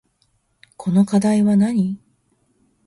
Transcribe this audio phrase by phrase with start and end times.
[0.77, 1.99] この課題はなに